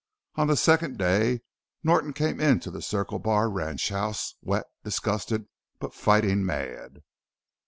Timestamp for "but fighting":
5.77-6.43